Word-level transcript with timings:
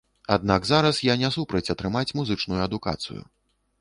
Аднак 0.35 0.61
зараз 0.69 1.01
я 1.07 1.15
не 1.23 1.29
супраць 1.37 1.69
атрымаць 1.75 2.09
музычную 2.21 2.61
адукацыю. 2.67 3.21